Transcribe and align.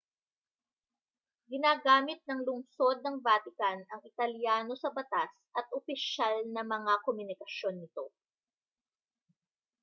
ginagamit 1.51 2.19
ng 2.25 2.39
lungsod 2.47 2.97
ng 3.05 3.15
vatican 3.27 3.77
ang 3.91 4.01
italyano 4.09 4.73
sa 4.81 4.89
batas 4.97 5.29
at 5.57 5.65
opisyal 5.77 6.35
na 6.55 6.63
mga 6.73 6.93
komunikasyon 7.05 7.75
nito 7.85 8.05